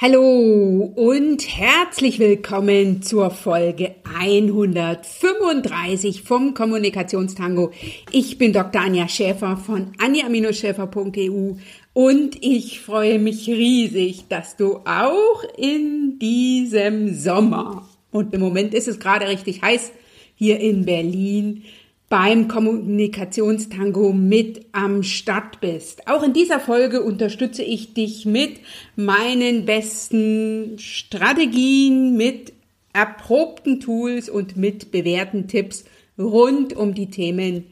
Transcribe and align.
Hallo 0.00 0.92
und 0.94 1.58
herzlich 1.58 2.20
willkommen 2.20 3.02
zur 3.02 3.32
Folge 3.32 3.96
135 4.16 6.22
vom 6.22 6.54
Kommunikationstango. 6.54 7.72
Ich 8.12 8.38
bin 8.38 8.52
Dr. 8.52 8.80
Anja 8.80 9.08
Schäfer 9.08 9.56
von 9.56 9.90
anja-schäfer.eu 9.98 11.54
und 11.94 12.44
ich 12.44 12.80
freue 12.80 13.18
mich 13.18 13.48
riesig, 13.48 14.28
dass 14.28 14.56
du 14.56 14.76
auch 14.84 15.42
in 15.56 16.20
diesem 16.20 17.12
Sommer, 17.12 17.88
und 18.12 18.32
im 18.32 18.40
Moment 18.40 18.74
ist 18.74 18.86
es 18.86 19.00
gerade 19.00 19.26
richtig 19.26 19.62
heiß 19.62 19.90
hier 20.36 20.60
in 20.60 20.84
Berlin, 20.84 21.64
beim 22.08 22.48
Kommunikationstango 22.48 24.12
mit 24.12 24.66
am 24.72 25.02
Start 25.02 25.60
bist. 25.60 26.08
Auch 26.08 26.22
in 26.22 26.32
dieser 26.32 26.58
Folge 26.58 27.02
unterstütze 27.02 27.62
ich 27.62 27.92
dich 27.92 28.24
mit 28.24 28.60
meinen 28.96 29.66
besten 29.66 30.78
Strategien, 30.78 32.16
mit 32.16 32.52
erprobten 32.94 33.80
Tools 33.80 34.30
und 34.30 34.56
mit 34.56 34.90
bewährten 34.90 35.48
Tipps 35.48 35.84
rund 36.18 36.74
um 36.74 36.94
die 36.94 37.10
Themen 37.10 37.64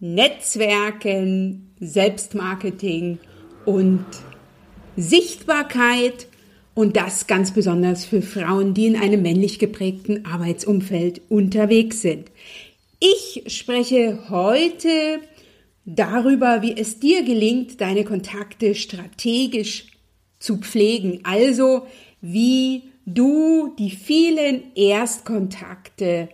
Netzwerken, 0.00 1.70
Selbstmarketing 1.80 3.18
und 3.64 4.04
Sichtbarkeit 4.96 6.26
und 6.74 6.96
das 6.96 7.26
ganz 7.26 7.52
besonders 7.52 8.04
für 8.04 8.20
Frauen, 8.20 8.74
die 8.74 8.86
in 8.86 8.96
einem 8.96 9.22
männlich 9.22 9.58
geprägten 9.58 10.26
Arbeitsumfeld 10.26 11.22
unterwegs 11.30 12.02
sind. 12.02 12.30
Ich 12.98 13.44
spreche 13.48 14.30
heute 14.30 15.20
darüber, 15.84 16.62
wie 16.62 16.76
es 16.76 16.98
dir 16.98 17.22
gelingt, 17.22 17.80
deine 17.80 18.04
Kontakte 18.04 18.74
strategisch 18.74 19.86
zu 20.38 20.58
pflegen. 20.58 21.20
Also 21.24 21.86
wie 22.20 22.84
du 23.04 23.74
die 23.78 23.90
vielen 23.90 24.74
Erstkontakte 24.74 26.28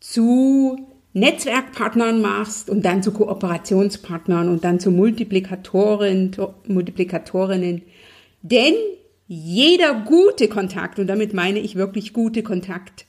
zu 0.00 0.76
Netzwerkpartnern 1.14 2.20
machst 2.20 2.68
und 2.68 2.84
dann 2.84 3.02
zu 3.02 3.12
Kooperationspartnern 3.12 4.48
und 4.48 4.64
dann 4.64 4.80
zu 4.80 4.90
Multiplikatoren, 4.90 6.32
Multiplikatorinnen. 6.66 7.82
Denn 8.42 8.74
jeder 9.26 9.94
gute 10.04 10.48
Kontakt, 10.48 10.98
und 10.98 11.06
damit 11.06 11.32
meine 11.32 11.60
ich 11.60 11.76
wirklich 11.76 12.12
gute 12.12 12.42
Kontakt, 12.42 13.06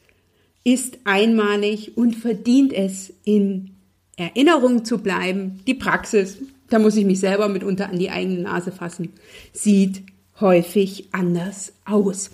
ist 0.66 0.98
einmalig 1.06 1.96
und 1.96 2.16
verdient 2.16 2.74
es, 2.74 3.14
in 3.24 3.76
Erinnerung 4.18 4.84
zu 4.84 4.98
bleiben. 4.98 5.62
Die 5.68 5.76
Praxis, 5.76 6.40
da 6.70 6.80
muss 6.80 6.98
ich 6.98 7.06
mich 7.06 7.20
selber 7.20 7.48
mitunter 7.48 7.90
an 7.90 8.00
die 8.00 8.10
eigene 8.10 8.42
Nase 8.42 8.72
fassen, 8.72 9.14
sieht 9.54 10.02
häufig 10.42 11.10
anders 11.14 11.72
aus. 11.86 12.32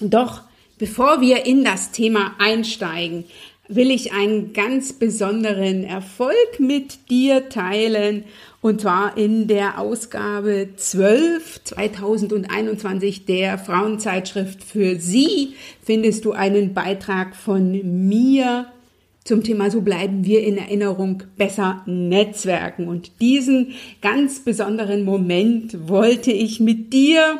Doch 0.00 0.42
bevor 0.78 1.20
wir 1.20 1.44
in 1.44 1.64
das 1.64 1.90
Thema 1.90 2.36
einsteigen, 2.38 3.24
will 3.74 3.90
ich 3.90 4.12
einen 4.12 4.52
ganz 4.52 4.92
besonderen 4.92 5.84
Erfolg 5.84 6.58
mit 6.58 7.10
dir 7.10 7.48
teilen. 7.48 8.24
Und 8.60 8.82
zwar 8.82 9.16
in 9.16 9.46
der 9.46 9.78
Ausgabe 9.78 10.68
12 10.76 11.64
2021 11.64 13.24
der 13.24 13.58
Frauenzeitschrift 13.58 14.62
für 14.62 14.96
Sie 14.96 15.54
findest 15.82 16.24
du 16.24 16.32
einen 16.32 16.74
Beitrag 16.74 17.34
von 17.36 18.08
mir 18.08 18.66
zum 19.24 19.44
Thema 19.44 19.70
So 19.70 19.82
bleiben 19.82 20.24
wir 20.24 20.42
in 20.42 20.58
Erinnerung 20.58 21.22
besser 21.36 21.82
Netzwerken. 21.86 22.88
Und 22.88 23.20
diesen 23.20 23.72
ganz 24.02 24.40
besonderen 24.40 25.04
Moment 25.04 25.88
wollte 25.88 26.32
ich 26.32 26.58
mit 26.58 26.92
dir 26.92 27.38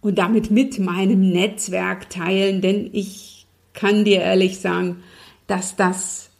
und 0.00 0.18
damit 0.18 0.50
mit 0.50 0.78
meinem 0.78 1.30
Netzwerk 1.30 2.08
teilen, 2.08 2.62
denn 2.62 2.88
ich 2.92 3.39
kann 3.74 4.04
dir 4.04 4.20
ehrlich 4.20 4.58
sagen, 4.58 5.02
dass 5.46 5.76
das 5.76 6.30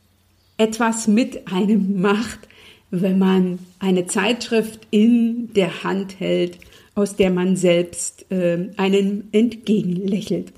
etwas 0.57 1.09
mit 1.09 1.53
einem 1.53 2.01
macht, 2.01 2.41
wenn 2.91 3.19
man 3.19 3.59
eine 3.79 4.07
Zeitschrift 4.07 4.87
in 4.91 5.53
der 5.55 5.85
Hand 5.85 6.21
hält, 6.21 6.59
aus 6.95 7.17
der 7.17 7.31
man 7.31 7.57
selbst 7.57 8.31
äh, 8.31 8.69
einen 8.77 9.29
entgegenlächelt. 9.33 10.53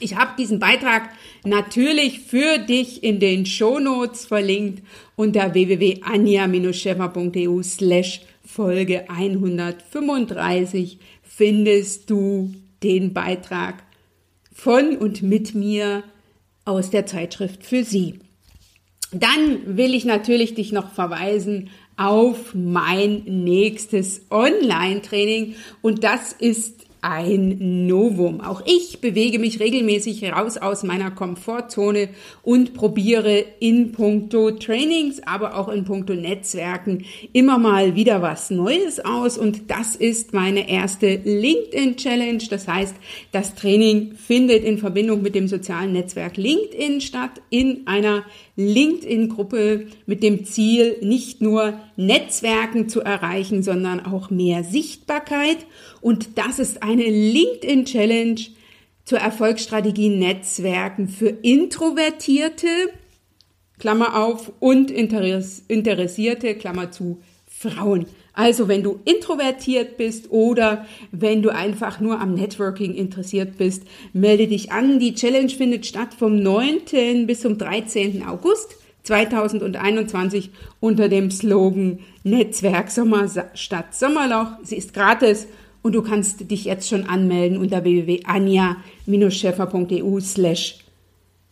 Ich 0.00 0.16
habe 0.16 0.32
diesen 0.38 0.60
Beitrag 0.60 1.10
natürlich 1.44 2.20
für 2.20 2.58
dich 2.58 3.02
in 3.02 3.18
den 3.18 3.44
Shownotes 3.46 4.26
verlinkt 4.26 4.84
unter 5.16 5.54
www.anja-scheffer.eu 5.54 7.62
slash 7.62 8.20
Folge 8.44 9.10
135 9.10 11.00
findest 11.22 12.08
du 12.08 12.54
den 12.82 13.12
Beitrag 13.12 13.82
von 14.58 14.96
und 14.96 15.22
mit 15.22 15.54
mir 15.54 16.02
aus 16.64 16.90
der 16.90 17.06
Zeitschrift 17.06 17.64
für 17.64 17.84
Sie. 17.84 18.18
Dann 19.12 19.76
will 19.76 19.94
ich 19.94 20.04
natürlich 20.04 20.54
dich 20.54 20.72
noch 20.72 20.90
verweisen 20.90 21.70
auf 21.96 22.54
mein 22.54 23.22
nächstes 23.24 24.22
Online-Training 24.30 25.54
und 25.80 26.02
das 26.02 26.32
ist 26.32 26.86
ein 27.00 27.86
Novum. 27.86 28.40
Auch 28.40 28.62
ich 28.66 29.00
bewege 29.00 29.38
mich 29.38 29.60
regelmäßig 29.60 30.24
raus 30.32 30.56
aus 30.56 30.82
meiner 30.82 31.10
Komfortzone 31.10 32.08
und 32.42 32.74
probiere 32.74 33.44
in 33.60 33.92
puncto 33.92 34.52
Trainings, 34.52 35.20
aber 35.26 35.56
auch 35.56 35.68
in 35.68 35.84
puncto 35.84 36.14
Netzwerken 36.14 37.04
immer 37.32 37.58
mal 37.58 37.94
wieder 37.94 38.22
was 38.22 38.50
Neues 38.50 39.00
aus. 39.00 39.38
Und 39.38 39.70
das 39.70 39.96
ist 39.96 40.32
meine 40.32 40.68
erste 40.68 41.20
LinkedIn 41.24 41.96
Challenge. 41.96 42.42
Das 42.50 42.66
heißt, 42.66 42.96
das 43.32 43.54
Training 43.54 44.14
findet 44.14 44.64
in 44.64 44.78
Verbindung 44.78 45.22
mit 45.22 45.34
dem 45.34 45.48
sozialen 45.48 45.92
Netzwerk 45.92 46.36
LinkedIn 46.36 47.00
statt 47.00 47.40
in 47.50 47.86
einer 47.86 48.24
LinkedIn-Gruppe 48.56 49.86
mit 50.06 50.22
dem 50.22 50.44
Ziel, 50.44 50.96
nicht 51.00 51.40
nur 51.40 51.78
Netzwerken 51.98 52.88
zu 52.88 53.00
erreichen, 53.00 53.64
sondern 53.64 54.06
auch 54.06 54.30
mehr 54.30 54.62
Sichtbarkeit. 54.62 55.58
Und 56.00 56.38
das 56.38 56.60
ist 56.60 56.82
eine 56.82 57.02
LinkedIn-Challenge 57.04 58.40
zur 59.04 59.18
Erfolgsstrategie 59.18 60.08
Netzwerken 60.08 61.08
für 61.08 61.28
Introvertierte, 61.28 62.68
Klammer 63.80 64.16
auf, 64.16 64.52
und 64.60 64.92
Interessierte, 64.92 66.54
Klammer 66.54 66.92
zu, 66.92 67.20
Frauen. 67.46 68.06
Also 68.32 68.68
wenn 68.68 68.84
du 68.84 69.00
introvertiert 69.04 69.96
bist 69.96 70.30
oder 70.30 70.86
wenn 71.10 71.42
du 71.42 71.52
einfach 71.52 71.98
nur 71.98 72.20
am 72.20 72.34
Networking 72.34 72.94
interessiert 72.94 73.58
bist, 73.58 73.82
melde 74.12 74.46
dich 74.46 74.70
an. 74.70 75.00
Die 75.00 75.14
Challenge 75.14 75.48
findet 75.48 75.84
statt 75.84 76.14
vom 76.16 76.40
9. 76.40 77.26
bis 77.26 77.40
zum 77.40 77.58
13. 77.58 78.24
August 78.24 78.76
2021 79.08 80.50
unter 80.80 81.08
dem 81.08 81.30
Slogan 81.30 82.00
Netzwerk 82.24 82.90
Sommer 82.90 83.26
statt 83.54 83.94
Sommerloch. 83.94 84.58
Sie 84.62 84.76
ist 84.76 84.92
gratis 84.92 85.46
und 85.82 85.94
du 85.94 86.02
kannst 86.02 86.50
dich 86.50 86.66
jetzt 86.66 86.88
schon 86.88 87.08
anmelden 87.08 87.56
unter 87.56 87.84
www.anja-scheffer.eu 87.84 90.20
slash 90.20 90.80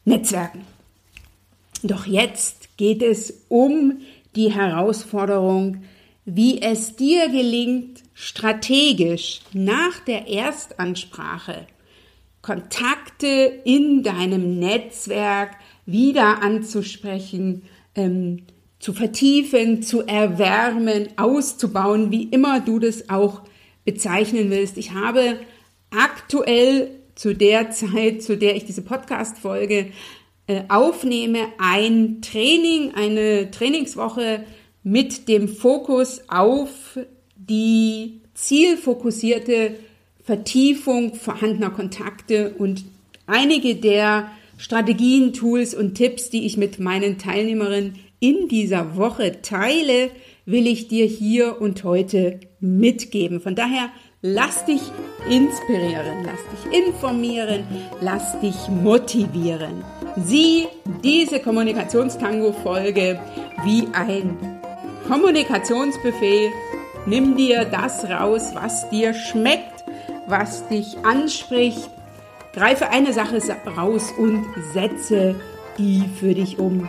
Netzwerken. 0.04 0.66
Doch 1.82 2.04
jetzt 2.06 2.76
geht 2.76 3.02
es 3.02 3.44
um 3.48 4.00
die 4.34 4.52
Herausforderung, 4.52 5.84
wie 6.26 6.60
es 6.60 6.96
dir 6.96 7.30
gelingt, 7.30 8.02
strategisch 8.12 9.40
nach 9.54 10.00
der 10.00 10.28
Erstansprache 10.28 11.66
Kontakte 12.46 13.60
in 13.64 14.04
deinem 14.04 14.60
Netzwerk 14.60 15.56
wieder 15.86 16.42
anzusprechen, 16.42 17.62
ähm, 17.94 18.42
zu 18.78 18.92
vertiefen, 18.92 19.82
zu 19.82 20.02
erwärmen, 20.02 21.08
auszubauen, 21.16 22.10
wie 22.10 22.24
immer 22.24 22.60
du 22.60 22.78
das 22.78 23.08
auch 23.08 23.42
bezeichnen 23.84 24.50
willst. 24.50 24.76
Ich 24.76 24.92
habe 24.92 25.38
aktuell 25.90 26.90
zu 27.14 27.34
der 27.34 27.70
Zeit, 27.70 28.22
zu 28.22 28.36
der 28.36 28.56
ich 28.56 28.64
diese 28.64 28.82
Podcast-Folge 28.82 29.92
äh, 30.46 30.62
aufnehme, 30.68 31.38
ein 31.58 32.20
Training, 32.20 32.92
eine 32.94 33.50
Trainingswoche 33.50 34.44
mit 34.82 35.28
dem 35.28 35.48
Fokus 35.48 36.20
auf 36.28 36.98
die 37.34 38.20
zielfokussierte 38.34 39.76
Vertiefung 40.22 41.14
vorhandener 41.14 41.70
Kontakte 41.70 42.54
und 42.58 42.84
einige 43.26 43.76
der 43.76 44.30
Strategien, 44.56 45.32
Tools 45.32 45.74
und 45.74 45.94
Tipps, 45.94 46.30
die 46.30 46.46
ich 46.46 46.56
mit 46.56 46.78
meinen 46.78 47.18
Teilnehmerinnen 47.18 47.98
in 48.20 48.48
dieser 48.48 48.96
Woche 48.96 49.42
teile, 49.42 50.10
will 50.46 50.66
ich 50.66 50.88
dir 50.88 51.04
hier 51.04 51.60
und 51.60 51.84
heute 51.84 52.40
mitgeben. 52.60 53.40
Von 53.40 53.54
daher 53.54 53.90
lass 54.22 54.64
dich 54.64 54.80
inspirieren, 55.28 56.24
lass 56.24 56.70
dich 56.70 56.86
informieren, 56.86 57.64
lass 58.00 58.40
dich 58.40 58.68
motivieren. 58.68 59.84
Sieh 60.24 60.66
diese 61.04 61.40
Kommunikationstango-Folge 61.40 63.20
wie 63.64 63.84
ein 63.92 64.38
Kommunikationsbuffet. 65.06 66.50
Nimm 67.06 67.36
dir 67.36 67.64
das 67.66 68.04
raus, 68.04 68.52
was 68.54 68.88
dir 68.88 69.12
schmeckt, 69.12 69.84
was 70.26 70.66
dich 70.68 70.96
anspricht. 71.04 71.90
Greife 72.56 72.88
eine 72.88 73.12
Sache 73.12 73.38
raus 73.76 74.14
und 74.16 74.46
setze 74.72 75.34
die 75.76 76.02
für 76.18 76.32
dich 76.32 76.58
um. 76.58 76.88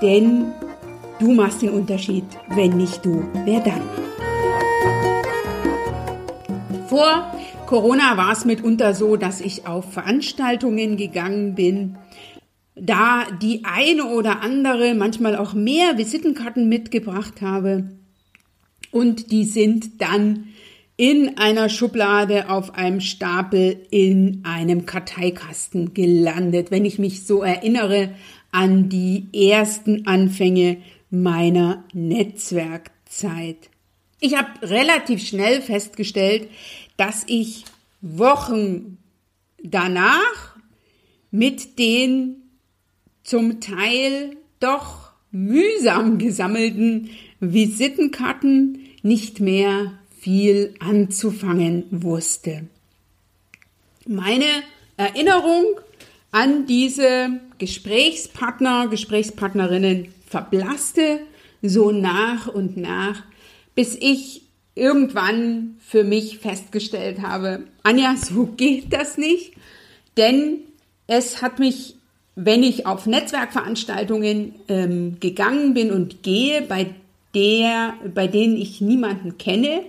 Denn 0.00 0.52
du 1.18 1.32
machst 1.32 1.60
den 1.60 1.70
Unterschied. 1.70 2.24
Wenn 2.50 2.76
nicht 2.76 3.04
du, 3.04 3.24
wer 3.44 3.58
dann? 3.58 3.82
Vor 6.86 7.34
Corona 7.66 8.16
war 8.16 8.30
es 8.30 8.44
mitunter 8.44 8.94
so, 8.94 9.16
dass 9.16 9.40
ich 9.40 9.66
auf 9.66 9.92
Veranstaltungen 9.92 10.96
gegangen 10.96 11.56
bin, 11.56 11.98
da 12.76 13.24
die 13.42 13.64
eine 13.64 14.04
oder 14.04 14.40
andere, 14.40 14.94
manchmal 14.94 15.34
auch 15.34 15.52
mehr 15.52 15.98
Visitenkarten 15.98 16.68
mitgebracht 16.68 17.42
habe. 17.42 17.90
Und 18.92 19.32
die 19.32 19.46
sind 19.46 20.00
dann 20.00 20.44
in 21.00 21.38
einer 21.38 21.70
Schublade 21.70 22.50
auf 22.50 22.74
einem 22.74 23.00
Stapel 23.00 23.86
in 23.90 24.42
einem 24.44 24.84
Karteikasten 24.84 25.94
gelandet, 25.94 26.70
wenn 26.70 26.84
ich 26.84 26.98
mich 26.98 27.24
so 27.24 27.42
erinnere 27.42 28.14
an 28.52 28.90
die 28.90 29.26
ersten 29.32 30.06
Anfänge 30.06 30.76
meiner 31.08 31.84
Netzwerkzeit. 31.94 33.70
Ich 34.20 34.36
habe 34.36 34.50
relativ 34.60 35.26
schnell 35.26 35.62
festgestellt, 35.62 36.50
dass 36.98 37.24
ich 37.26 37.64
Wochen 38.02 38.98
danach 39.62 40.54
mit 41.30 41.78
den 41.78 42.42
zum 43.22 43.62
Teil 43.62 44.36
doch 44.58 45.12
mühsam 45.30 46.18
gesammelten 46.18 47.08
Visitenkarten 47.40 48.80
nicht 49.02 49.40
mehr 49.40 49.94
viel 50.20 50.74
anzufangen 50.80 51.84
wusste. 51.90 52.66
Meine 54.06 54.44
Erinnerung 54.96 55.64
an 56.30 56.66
diese 56.66 57.40
Gesprächspartner, 57.58 58.88
Gesprächspartnerinnen 58.88 60.08
verblasste 60.26 61.20
so 61.62 61.90
nach 61.90 62.48
und 62.48 62.76
nach, 62.76 63.22
bis 63.74 63.96
ich 63.98 64.42
irgendwann 64.74 65.76
für 65.80 66.04
mich 66.04 66.38
festgestellt 66.38 67.20
habe, 67.20 67.64
Anja, 67.82 68.14
so 68.16 68.46
geht 68.56 68.92
das 68.92 69.18
nicht, 69.18 69.52
denn 70.16 70.58
es 71.06 71.42
hat 71.42 71.58
mich, 71.58 71.96
wenn 72.36 72.62
ich 72.62 72.86
auf 72.86 73.06
Netzwerkveranstaltungen 73.06 74.54
ähm, 74.68 75.18
gegangen 75.18 75.74
bin 75.74 75.90
und 75.90 76.22
gehe, 76.22 76.62
bei 76.62 76.94
der, 77.34 77.94
bei 78.14 78.26
denen 78.26 78.56
ich 78.56 78.80
niemanden 78.80 79.38
kenne, 79.38 79.82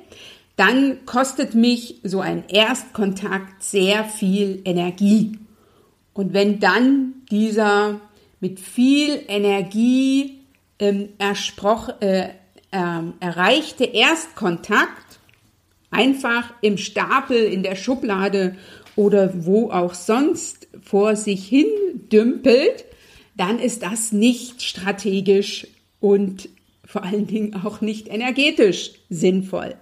dann 0.55 1.05
kostet 1.05 1.55
mich 1.55 1.95
so 2.03 2.19
ein 2.19 2.43
Erstkontakt 2.47 3.63
sehr 3.63 4.03
viel 4.03 4.61
Energie. 4.65 5.39
Und 6.13 6.33
wenn 6.33 6.59
dann 6.59 7.13
dieser 7.31 8.01
mit 8.39 8.59
viel 8.59 9.23
Energie 9.27 10.39
ähm, 10.79 11.09
äh, 11.19 12.23
äh, 12.23 12.29
erreichte 13.19 13.85
Erstkontakt 13.85 15.19
einfach 15.89 16.53
im 16.61 16.77
Stapel, 16.77 17.38
in 17.38 17.63
der 17.63 17.75
Schublade 17.75 18.55
oder 18.95 19.45
wo 19.45 19.69
auch 19.71 19.93
sonst 19.93 20.67
vor 20.81 21.15
sich 21.15 21.47
hin 21.47 21.67
dümpelt, 22.11 22.85
dann 23.35 23.59
ist 23.59 23.83
das 23.83 24.11
nicht 24.11 24.61
strategisch 24.61 25.67
und 25.99 26.49
vor 26.91 27.03
allen 27.03 27.25
Dingen 27.25 27.53
auch 27.55 27.79
nicht 27.79 28.09
energetisch 28.09 28.91
sinnvoll. 29.09 29.75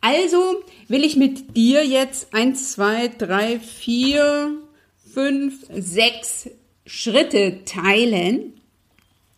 Also 0.00 0.62
will 0.88 1.04
ich 1.04 1.16
mit 1.16 1.54
dir 1.54 1.84
jetzt 1.84 2.32
eins, 2.32 2.72
zwei, 2.72 3.08
drei, 3.08 3.60
vier, 3.60 4.56
fünf, 5.12 5.66
sechs 5.70 6.48
Schritte 6.86 7.64
teilen 7.66 8.54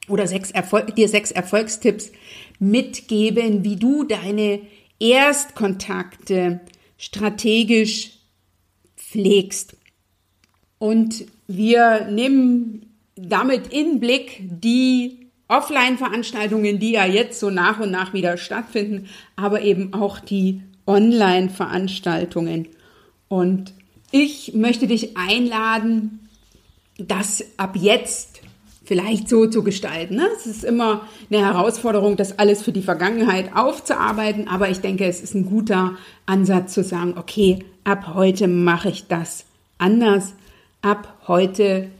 oder 0.08 0.28
sechs 0.28 0.52
Erfolg, 0.52 0.94
dir 0.94 1.08
sechs 1.08 1.32
Erfolgstipps 1.32 2.12
mitgeben, 2.60 3.64
wie 3.64 3.76
du 3.76 4.04
deine 4.04 4.60
Erstkontakte 5.00 6.60
strategisch 6.98 8.12
pflegst. 8.96 9.76
Und 10.78 11.24
wir 11.48 12.06
nehmen 12.10 12.94
damit 13.16 13.72
in 13.72 13.98
Blick 13.98 14.38
die 14.40 15.17
Offline-Veranstaltungen, 15.48 16.78
die 16.78 16.92
ja 16.92 17.06
jetzt 17.06 17.40
so 17.40 17.50
nach 17.50 17.80
und 17.80 17.90
nach 17.90 18.12
wieder 18.12 18.36
stattfinden, 18.36 19.08
aber 19.36 19.62
eben 19.62 19.94
auch 19.94 20.20
die 20.20 20.62
Online-Veranstaltungen. 20.86 22.68
Und 23.28 23.72
ich 24.10 24.54
möchte 24.54 24.86
dich 24.86 25.16
einladen, 25.16 26.28
das 26.98 27.44
ab 27.56 27.76
jetzt 27.76 28.40
vielleicht 28.84 29.28
so 29.28 29.46
zu 29.46 29.62
gestalten. 29.62 30.16
Ne? 30.16 30.26
Es 30.34 30.46
ist 30.46 30.64
immer 30.64 31.02
eine 31.30 31.44
Herausforderung, 31.44 32.16
das 32.16 32.38
alles 32.38 32.62
für 32.62 32.72
die 32.72 32.82
Vergangenheit 32.82 33.54
aufzuarbeiten, 33.54 34.48
aber 34.48 34.70
ich 34.70 34.80
denke, 34.80 35.04
es 35.04 35.20
ist 35.20 35.34
ein 35.34 35.44
guter 35.44 35.96
Ansatz 36.24 36.72
zu 36.72 36.82
sagen, 36.82 37.14
okay, 37.18 37.58
ab 37.84 38.14
heute 38.14 38.48
mache 38.48 38.88
ich 38.88 39.06
das 39.06 39.44
anders. 39.76 40.32
Ab 40.80 41.18
heute 41.28 41.90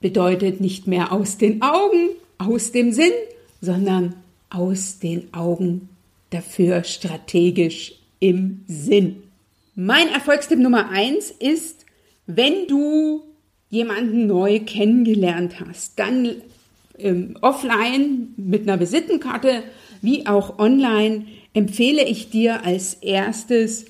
bedeutet 0.00 0.60
nicht 0.60 0.86
mehr 0.86 1.12
aus 1.12 1.36
den 1.36 1.60
Augen, 1.60 2.08
aus 2.38 2.72
dem 2.72 2.92
Sinn, 2.92 3.12
sondern 3.60 4.14
aus 4.50 4.98
den 4.98 5.32
Augen 5.34 5.88
dafür 6.30 6.84
strategisch 6.84 7.94
im 8.20 8.62
Sinn. 8.66 9.22
Mein 9.74 10.08
Erfolgstipp 10.08 10.58
Nummer 10.58 10.90
eins 10.90 11.30
ist, 11.30 11.84
wenn 12.26 12.66
du 12.66 13.22
jemanden 13.68 14.26
neu 14.26 14.60
kennengelernt 14.60 15.60
hast, 15.60 15.98
dann 15.98 16.36
ähm, 16.98 17.36
offline 17.40 18.34
mit 18.36 18.62
einer 18.62 18.80
Visitenkarte 18.80 19.62
wie 20.02 20.26
auch 20.26 20.58
online 20.58 21.26
empfehle 21.52 22.04
ich 22.04 22.30
dir 22.30 22.64
als 22.64 22.94
erstes 22.94 23.86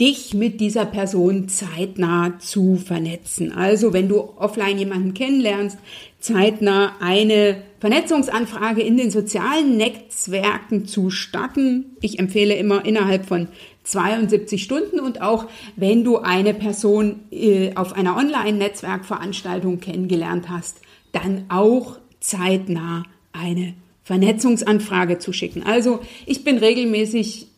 dich 0.00 0.34
mit 0.34 0.60
dieser 0.60 0.86
Person 0.86 1.48
zeitnah 1.48 2.38
zu 2.38 2.76
vernetzen. 2.76 3.52
Also 3.52 3.92
wenn 3.92 4.08
du 4.08 4.20
offline 4.36 4.78
jemanden 4.78 5.14
kennenlernst, 5.14 5.78
zeitnah 6.20 6.92
eine 7.00 7.62
Vernetzungsanfrage 7.80 8.82
in 8.82 8.96
den 8.96 9.10
sozialen 9.10 9.76
Netzwerken 9.76 10.86
zu 10.86 11.10
starten. 11.10 11.96
Ich 12.00 12.18
empfehle 12.18 12.54
immer 12.54 12.84
innerhalb 12.84 13.26
von 13.26 13.48
72 13.84 14.62
Stunden 14.62 15.00
und 15.00 15.22
auch 15.22 15.46
wenn 15.76 16.04
du 16.04 16.18
eine 16.18 16.54
Person 16.54 17.20
äh, 17.30 17.74
auf 17.74 17.92
einer 17.94 18.16
Online-Netzwerkveranstaltung 18.16 19.80
kennengelernt 19.80 20.48
hast, 20.48 20.80
dann 21.12 21.44
auch 21.48 21.98
zeitnah 22.20 23.04
eine 23.32 23.74
Vernetzungsanfrage 24.02 25.18
zu 25.18 25.32
schicken. 25.32 25.62
Also 25.62 26.00
ich 26.26 26.42
bin 26.42 26.58
regelmäßig 26.58 27.48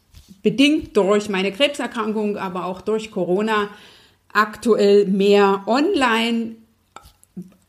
bedingt 0.43 0.97
durch 0.97 1.29
meine 1.29 1.53
Krebserkrankung, 1.53 2.37
aber 2.37 2.67
auch 2.67 2.81
durch 2.81 3.11
Corona 3.11 3.69
aktuell 4.33 5.07
mehr 5.07 5.65
online 5.67 6.57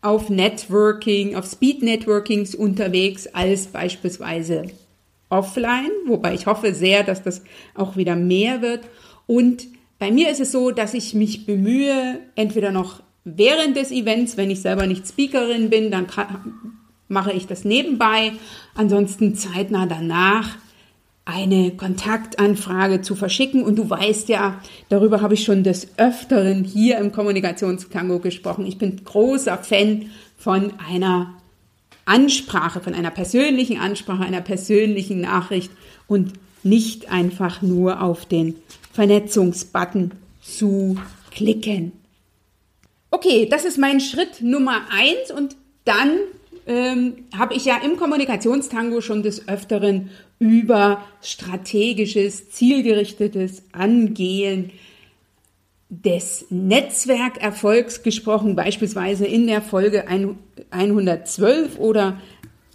auf 0.01 0.29
Networking, 0.29 1.36
auf 1.36 1.46
Speed 1.46 1.84
Networkings 1.84 2.55
unterwegs 2.55 3.27
als 3.27 3.67
beispielsweise 3.67 4.67
offline, 5.29 5.91
wobei 6.08 6.34
ich 6.34 6.46
hoffe 6.46 6.74
sehr, 6.74 7.03
dass 7.03 7.24
das 7.24 7.43
auch 7.75 7.96
wieder 7.96 8.15
mehr 8.15 8.62
wird. 8.62 8.81
Und 9.27 9.67
bei 10.00 10.12
mir 10.12 10.29
ist 10.29 10.41
es 10.41 10.51
so, 10.51 10.72
dass 10.72 10.93
ich 10.93 11.13
mich 11.13 11.46
bemühe, 11.46 12.20
entweder 12.36 12.72
noch 12.72 13.01
während 13.24 13.77
des 13.77 13.91
Events, 13.91 14.36
wenn 14.36 14.51
ich 14.51 14.62
selber 14.62 14.88
nicht 14.88 15.08
Speakerin 15.08 15.70
bin, 15.70 15.91
dann 15.91 16.08
mache 17.08 17.31
ich 17.31 17.48
das 17.48 17.63
nebenbei. 17.63 18.34
Ansonsten 18.74 19.36
zeitnah 19.36 19.86
danach 19.86 20.58
eine 21.32 21.72
Kontaktanfrage 21.72 23.02
zu 23.02 23.16
verschicken. 23.16 23.64
Und 23.64 23.78
du 23.78 23.90
weißt 23.90 24.30
ja, 24.30 24.62
darüber 24.90 25.22
habe 25.22 25.34
ich 25.34 25.44
schon 25.44 25.64
des 25.64 25.90
Öfteren 25.98 26.64
hier 26.64 26.98
im 26.98 27.12
Kommunikationstango 27.12 28.20
gesprochen. 28.20 28.66
Ich 28.66 28.78
bin 28.78 29.04
großer 29.04 29.58
Fan 29.58 30.12
von 30.38 30.74
einer 30.90 31.34
Ansprache, 32.06 32.82
von 32.82 32.94
einer 32.94 33.12
persönlichen 33.12 33.80
Ansprache, 33.80 34.24
einer 34.24 34.42
persönlichen 34.42 35.22
Nachricht 35.22 35.72
und 36.08 36.34
nicht 36.64 37.12
einfach 37.12 37.62
nur 37.62 38.02
auf 38.02 38.26
den 38.26 38.56
Vernetzungsbutton 38.92 40.12
zu 40.42 40.98
klicken. 41.32 41.94
Okay, 43.10 43.48
das 43.50 43.66
ist 43.66 43.78
mein 43.78 44.00
Schritt 44.00 44.42
Nummer 44.42 44.82
eins 44.92 45.32
und 45.32 45.56
dann 45.86 46.18
ähm, 46.68 47.25
habe 47.38 47.53
ich 47.53 47.65
ja 47.65 47.77
im 47.84 47.98
Kommunikationstango 47.98 49.01
schon 49.01 49.24
des 49.24 49.48
Öfteren 49.48 50.10
über 50.39 51.03
strategisches, 51.22 52.50
zielgerichtetes 52.51 53.63
Angehen 53.72 54.72
des 55.89 56.46
Netzwerkerfolgs 56.50 58.01
gesprochen, 58.01 58.56
beispielsweise 58.56 59.25
in 59.25 59.46
der 59.48 59.62
Folge 59.62 60.06
112 60.72 61.77
oder 61.77 62.22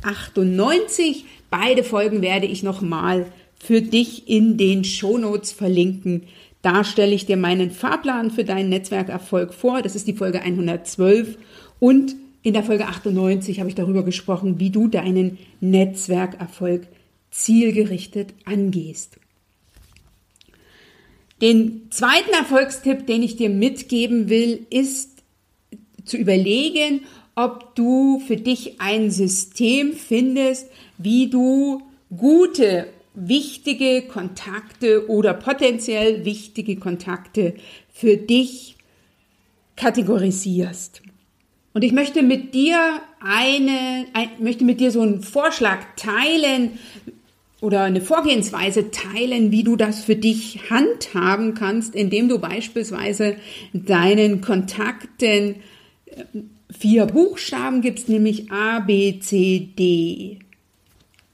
98. 0.02 1.24
Beide 1.48 1.82
Folgen 1.82 2.20
werde 2.20 2.46
ich 2.46 2.62
nochmal 2.62 3.26
für 3.58 3.80
dich 3.80 4.28
in 4.28 4.58
den 4.58 4.84
Shownotes 4.84 5.52
verlinken. 5.52 6.24
Da 6.60 6.84
stelle 6.84 7.14
ich 7.14 7.26
dir 7.26 7.36
meinen 7.36 7.70
Fahrplan 7.70 8.30
für 8.30 8.44
deinen 8.44 8.68
Netzwerkerfolg 8.68 9.54
vor. 9.54 9.82
Das 9.82 9.96
ist 9.96 10.06
die 10.06 10.14
Folge 10.14 10.42
112. 10.42 11.38
Und 11.78 12.16
in 12.46 12.52
der 12.52 12.62
Folge 12.62 12.86
98 12.86 13.58
habe 13.58 13.68
ich 13.68 13.74
darüber 13.74 14.04
gesprochen, 14.04 14.60
wie 14.60 14.70
du 14.70 14.86
deinen 14.86 15.36
Netzwerkerfolg 15.60 16.86
zielgerichtet 17.32 18.34
angehst. 18.44 19.18
Den 21.42 21.88
zweiten 21.90 22.32
Erfolgstipp, 22.32 23.04
den 23.08 23.24
ich 23.24 23.34
dir 23.34 23.50
mitgeben 23.50 24.28
will, 24.28 24.64
ist 24.70 25.24
zu 26.04 26.16
überlegen, 26.16 27.00
ob 27.34 27.74
du 27.74 28.20
für 28.20 28.36
dich 28.36 28.80
ein 28.80 29.10
System 29.10 29.94
findest, 29.94 30.68
wie 30.98 31.28
du 31.28 31.82
gute, 32.16 32.86
wichtige 33.14 34.02
Kontakte 34.02 35.10
oder 35.10 35.34
potenziell 35.34 36.24
wichtige 36.24 36.76
Kontakte 36.76 37.54
für 37.92 38.16
dich 38.16 38.76
kategorisierst. 39.74 41.02
Und 41.76 41.82
ich 41.82 41.92
möchte 41.92 42.22
mit 42.22 42.54
dir 42.54 43.02
eine, 43.20 44.06
ein, 44.14 44.30
möchte 44.38 44.64
mit 44.64 44.80
dir 44.80 44.90
so 44.90 45.02
einen 45.02 45.20
Vorschlag 45.20 45.80
teilen 45.96 46.78
oder 47.60 47.82
eine 47.82 48.00
Vorgehensweise 48.00 48.90
teilen, 48.90 49.52
wie 49.52 49.62
du 49.62 49.76
das 49.76 50.02
für 50.02 50.16
dich 50.16 50.70
handhaben 50.70 51.52
kannst, 51.52 51.94
indem 51.94 52.30
du 52.30 52.38
beispielsweise 52.38 53.36
deinen 53.74 54.40
Kontakten 54.40 55.56
äh, 56.06 56.24
vier 56.70 57.04
Buchstaben 57.04 57.82
gibst, 57.82 58.08
nämlich 58.08 58.50
A, 58.50 58.80
B, 58.80 59.20
C, 59.20 59.68
D. 59.78 60.38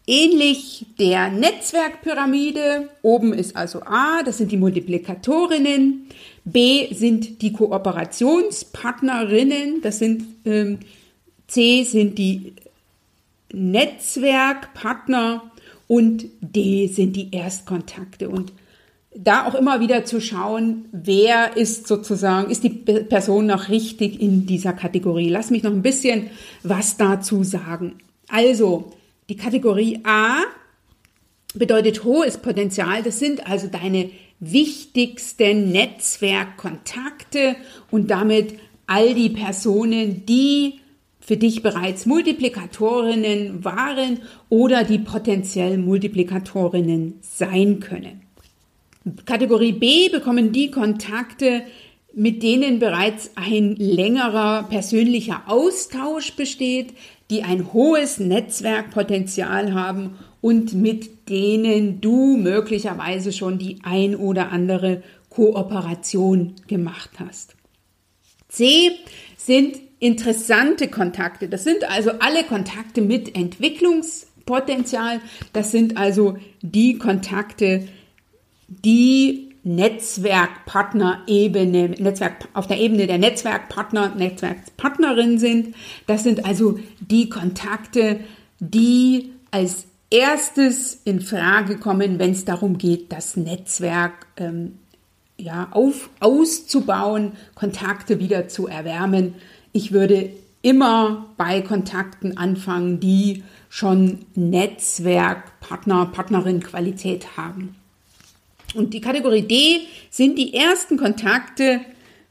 Ähnlich 0.07 0.87
der 0.99 1.31
Netzwerkpyramide. 1.31 2.89
Oben 3.03 3.33
ist 3.33 3.55
also 3.55 3.83
A, 3.83 4.25
das 4.25 4.39
sind 4.39 4.51
die 4.51 4.57
Multiplikatorinnen. 4.57 6.09
B 6.45 6.93
sind 6.93 7.41
die 7.41 7.53
Kooperationspartnerinnen, 7.53 9.81
das 9.81 10.01
sind 10.01 10.25
ähm, 10.45 10.81
C 11.47 11.85
sind 11.85 12.19
die 12.19 12.55
Netzwerkpartner 13.53 15.53
und 15.87 16.25
D 16.41 16.89
sind 16.89 17.15
die 17.15 17.33
Erstkontakte. 17.33 18.29
Und 18.29 18.53
da 19.15 19.47
auch 19.47 19.55
immer 19.55 19.81
wieder 19.81 20.05
zu 20.05 20.21
schauen, 20.21 20.87
wer 20.91 21.57
ist 21.57 21.87
sozusagen, 21.87 22.51
ist 22.51 22.65
die 22.65 22.71
Person 22.71 23.47
noch 23.47 23.69
richtig 23.69 24.21
in 24.21 24.47
dieser 24.47 24.73
Kategorie. 24.73 25.29
Lass 25.29 25.51
mich 25.51 25.63
noch 25.63 25.73
ein 25.73 25.83
bisschen 25.83 26.31
was 26.63 26.97
dazu 26.97 27.45
sagen. 27.45 27.97
Also, 28.29 28.93
die 29.33 29.39
Kategorie 29.39 29.99
A 30.05 30.43
bedeutet 31.55 32.05
hohes 32.05 32.37
Potenzial. 32.37 33.03
Das 33.03 33.19
sind 33.19 33.47
also 33.47 33.67
deine 33.67 34.11
wichtigsten 34.41 35.73
Netzwerkkontakte 35.73 37.57
und 37.91 38.11
damit 38.11 38.59
all 38.87 39.15
die 39.15 39.31
Personen, 39.31 40.27
die 40.27 40.81
für 41.19 41.39
dich 41.39 41.63
bereits 41.63 42.05
Multiplikatorinnen 42.05 43.65
waren 43.65 44.19
oder 44.51 44.85
die 44.85 44.99
potenziell 44.99 45.79
Multiplikatorinnen 45.79 47.15
sein 47.23 47.81
können. 47.81 48.21
Kategorie 49.25 49.73
B 49.73 50.11
bekommen 50.11 50.53
die 50.53 50.71
Kontakte, 50.71 51.63
mit 52.13 52.43
denen 52.43 52.79
bereits 52.79 53.31
ein 53.37 53.77
längerer 53.77 54.65
persönlicher 54.65 55.45
Austausch 55.47 56.33
besteht, 56.35 56.93
die 57.33 57.43
ein 57.43 57.73
hohes 57.73 58.21
Netzwerkpotenzial 58.21 59.73
haben 59.73 60.19
und 60.43 60.75
mit 60.75 61.31
denen 61.31 62.03
du 62.03 62.37
möglicherweise 62.37 63.33
schon 63.33 63.57
die 63.57 63.79
ein 63.83 64.15
oder 64.15 64.53
andere 64.53 65.03
Kooperation 65.31 66.57
gemacht 66.67 67.09
hast. 67.19 67.57
C 68.49 68.91
sind 69.39 69.79
interessante 69.99 70.89
Kontakte. 70.89 71.49
Das 71.49 71.65
sind 71.65 71.91
also 71.91 72.11
alle 72.19 72.45
Kontakte 72.45 73.01
mit 73.01 73.35
Entwicklungspotenzial. 73.35 75.21
Das 75.55 75.71
sind 75.71 75.97
also 75.97 76.37
die 76.61 76.99
Kontakte, 76.99 77.89
die 78.69 79.52
Netzwerkpartner-Ebene, 79.65 81.91
Netzwerk, 81.91 82.49
auf 82.53 82.67
der 82.67 82.79
Ebene 82.79 83.07
der 83.07 83.19
Netzwerkpartner, 83.19 84.15
Netzwerkpartnerin 84.17 85.39
sind. 85.39 85.77
Das 86.07 86.25
sind 86.25 86.45
also 86.45 86.81
die 87.01 87.29
Kontakte, 87.29 88.19
die 88.59 89.33
als 89.51 89.87
erstes 90.11 91.01
in 91.05 91.21
Frage 91.21 91.79
kommen, 91.79 92.19
wenn 92.19 92.33
es 92.33 92.45
darum 92.45 92.79
geht, 92.79 93.13
das 93.13 93.37
Netzwerk 93.37 94.27
ähm, 94.37 94.79
ja, 95.39 95.69
auf, 95.71 96.11
auszubauen, 96.21 97.33
Kontakte 97.55 98.19
wieder 98.19 98.49
zu 98.49 98.67
erwärmen. 98.67 99.35
Ich 99.73 99.93
würde 99.93 100.31
immer 100.61 101.27
bei 101.37 101.61
Kontakten 101.61 102.37
anfangen, 102.37 102.99
die 103.01 103.45
schon 103.69 104.27
Netzwerkpartner, 104.35 106.07
Partnerin 106.07 106.61
Qualität 106.61 107.37
haben. 107.37 107.77
Und 108.75 108.95
die 108.95 109.01
Kategorie 109.01 109.43
D 109.43 109.81
sind 110.11 110.39
die 110.39 110.55
ersten 110.55 110.97
Kontakte, 110.97 111.81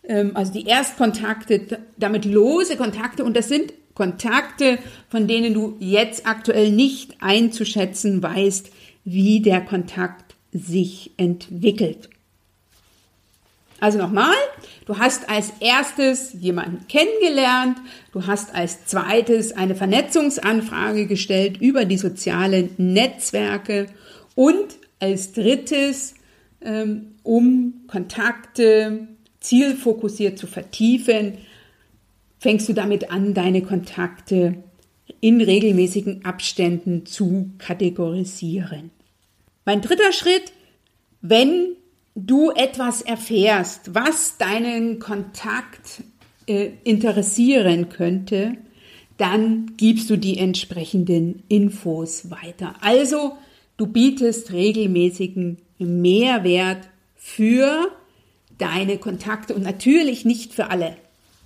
ähm, 0.03 0.31
also 0.35 0.53
die 0.53 0.65
Erstkontakte, 0.65 1.79
damit 1.97 2.25
lose 2.25 2.77
Kontakte. 2.77 3.23
Und 3.23 3.35
das 3.35 3.47
sind 3.47 3.73
Kontakte, 3.93 4.79
von 5.09 5.27
denen 5.27 5.53
du 5.53 5.75
jetzt 5.79 6.25
aktuell 6.25 6.71
nicht 6.71 7.15
einzuschätzen 7.19 8.23
weißt, 8.23 8.71
wie 9.03 9.41
der 9.41 9.61
Kontakt 9.61 10.35
sich 10.51 11.11
entwickelt. 11.17 12.09
Also 13.79 13.97
nochmal, 13.97 14.35
du 14.85 14.99
hast 14.99 15.27
als 15.27 15.53
erstes 15.59 16.33
jemanden 16.39 16.87
kennengelernt, 16.87 17.79
du 18.13 18.27
hast 18.27 18.53
als 18.53 18.85
zweites 18.85 19.53
eine 19.53 19.73
Vernetzungsanfrage 19.73 21.07
gestellt 21.07 21.59
über 21.59 21.85
die 21.85 21.97
sozialen 21.97 22.69
Netzwerke 22.77 23.87
und 24.35 24.75
als 24.99 25.33
drittes 25.33 26.13
um 27.23 27.73
Kontakte 27.87 29.07
zielfokussiert 29.39 30.37
zu 30.37 30.47
vertiefen, 30.47 31.33
fängst 32.39 32.69
du 32.69 32.73
damit 32.73 33.11
an, 33.11 33.33
deine 33.33 33.61
Kontakte 33.61 34.63
in 35.19 35.41
regelmäßigen 35.41 36.25
Abständen 36.25 37.05
zu 37.05 37.51
kategorisieren. 37.57 38.91
Mein 39.65 39.81
dritter 39.81 40.11
Schritt, 40.11 40.51
wenn 41.21 41.75
du 42.15 42.51
etwas 42.51 43.01
erfährst, 43.01 43.93
was 43.93 44.37
deinen 44.37 44.99
Kontakt 44.99 46.03
äh, 46.47 46.71
interessieren 46.83 47.89
könnte, 47.89 48.57
dann 49.17 49.73
gibst 49.77 50.09
du 50.09 50.17
die 50.17 50.39
entsprechenden 50.39 51.43
Infos 51.47 52.31
weiter. 52.31 52.73
Also 52.81 53.33
du 53.77 53.85
bietest 53.85 54.51
regelmäßigen 54.51 55.57
Mehrwert 55.85 56.89
für 57.15 57.91
deine 58.57 58.97
Kontakte 58.97 59.53
und 59.53 59.63
natürlich 59.63 60.25
nicht 60.25 60.53
für 60.53 60.69
alle. 60.69 60.95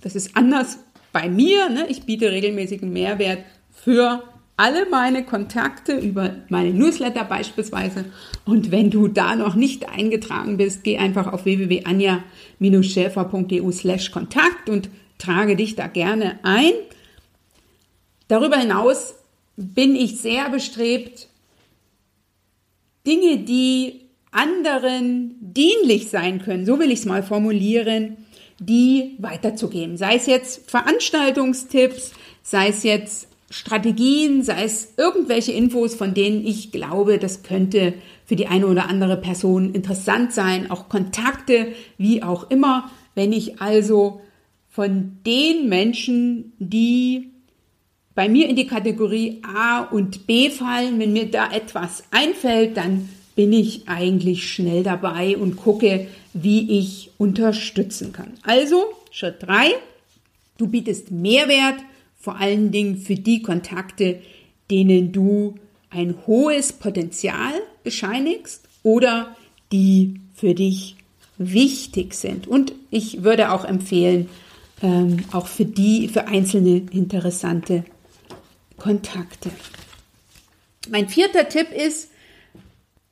Das 0.02 0.14
ist 0.14 0.36
anders 0.36 0.78
bei 1.12 1.28
mir. 1.28 1.68
Ne? 1.68 1.86
Ich 1.88 2.04
biete 2.04 2.30
regelmäßigen 2.30 2.92
Mehrwert 2.92 3.40
für 3.72 4.22
alle 4.56 4.88
meine 4.88 5.24
Kontakte 5.24 5.98
über 5.98 6.36
meine 6.48 6.72
Newsletter 6.72 7.24
beispielsweise. 7.24 8.04
Und 8.44 8.70
wenn 8.70 8.90
du 8.90 9.08
da 9.08 9.34
noch 9.36 9.54
nicht 9.54 9.86
eingetragen 9.88 10.56
bist, 10.56 10.82
geh 10.84 10.96
einfach 10.98 11.32
auf 11.32 11.44
www.anja-schäfer.eu 11.44 13.72
slash 13.72 14.10
Kontakt 14.10 14.70
und 14.70 14.88
trage 15.18 15.56
dich 15.56 15.74
da 15.76 15.88
gerne 15.88 16.38
ein. 16.42 16.72
Darüber 18.28 18.56
hinaus 18.56 19.14
bin 19.56 19.96
ich 19.96 20.20
sehr 20.20 20.50
bestrebt, 20.50 21.28
Dinge, 23.06 23.38
die 23.38 24.05
anderen 24.36 25.36
dienlich 25.40 26.08
sein 26.08 26.42
können, 26.42 26.66
so 26.66 26.78
will 26.78 26.90
ich 26.90 27.00
es 27.00 27.04
mal 27.06 27.22
formulieren, 27.22 28.16
die 28.58 29.16
weiterzugeben. 29.18 29.96
Sei 29.96 30.16
es 30.16 30.26
jetzt 30.26 30.70
Veranstaltungstipps, 30.70 32.12
sei 32.42 32.68
es 32.68 32.82
jetzt 32.82 33.28
Strategien, 33.50 34.42
sei 34.42 34.64
es 34.64 34.94
irgendwelche 34.96 35.52
Infos, 35.52 35.94
von 35.94 36.14
denen 36.14 36.44
ich 36.44 36.72
glaube, 36.72 37.18
das 37.18 37.42
könnte 37.42 37.94
für 38.24 38.36
die 38.36 38.48
eine 38.48 38.66
oder 38.66 38.88
andere 38.88 39.16
Person 39.16 39.72
interessant 39.72 40.32
sein, 40.32 40.70
auch 40.70 40.88
Kontakte, 40.88 41.72
wie 41.96 42.22
auch 42.22 42.50
immer. 42.50 42.90
Wenn 43.14 43.32
ich 43.32 43.60
also 43.60 44.20
von 44.68 45.18
den 45.24 45.68
Menschen, 45.68 46.52
die 46.58 47.30
bei 48.14 48.28
mir 48.28 48.48
in 48.48 48.56
die 48.56 48.66
Kategorie 48.66 49.42
A 49.42 49.82
und 49.82 50.26
B 50.26 50.50
fallen, 50.50 50.98
wenn 50.98 51.12
mir 51.12 51.30
da 51.30 51.52
etwas 51.52 52.04
einfällt, 52.10 52.76
dann 52.76 53.08
bin 53.36 53.52
ich 53.52 53.86
eigentlich 53.86 54.50
schnell 54.50 54.82
dabei 54.82 55.36
und 55.36 55.56
gucke, 55.56 56.08
wie 56.32 56.78
ich 56.80 57.10
unterstützen 57.18 58.12
kann. 58.12 58.32
Also 58.42 58.86
Schritt 59.12 59.36
drei: 59.42 59.68
du 60.58 60.66
bietest 60.66 61.12
Mehrwert, 61.12 61.76
vor 62.18 62.40
allen 62.40 62.72
Dingen 62.72 62.96
für 62.96 63.14
die 63.14 63.42
Kontakte, 63.42 64.20
denen 64.70 65.12
du 65.12 65.54
ein 65.90 66.16
hohes 66.26 66.72
Potenzial 66.72 67.52
bescheinigst 67.84 68.64
oder 68.82 69.36
die 69.70 70.20
für 70.34 70.54
dich 70.54 70.96
wichtig 71.38 72.14
sind. 72.14 72.46
Und 72.46 72.72
ich 72.90 73.22
würde 73.22 73.52
auch 73.52 73.64
empfehlen, 73.64 74.28
ähm, 74.82 75.18
auch 75.32 75.46
für 75.46 75.64
die, 75.64 76.08
für 76.08 76.26
einzelne 76.26 76.82
interessante 76.90 77.84
Kontakte. 78.76 79.50
Mein 80.90 81.08
vierter 81.08 81.48
Tipp 81.48 81.68
ist, 81.72 82.10